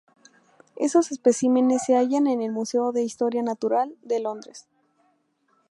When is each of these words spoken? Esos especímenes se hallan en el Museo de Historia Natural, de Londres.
Esos 0.77 1.11
especímenes 1.11 1.83
se 1.85 1.93
hallan 1.93 2.25
en 2.25 2.41
el 2.41 2.51
Museo 2.51 2.91
de 2.91 3.03
Historia 3.03 3.43
Natural, 3.43 3.95
de 4.01 4.19
Londres. 4.19 4.65